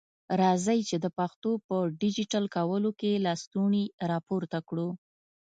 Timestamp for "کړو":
4.67-4.89